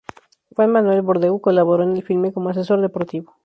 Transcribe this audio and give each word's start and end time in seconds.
Juan 0.55 0.71
Manuel 0.71 1.03
Bordeu 1.03 1.39
colaboró 1.39 1.83
en 1.83 1.91
el 1.95 2.01
filme 2.01 2.33
como 2.33 2.49
asesor 2.49 2.81
deportivo. 2.81 3.35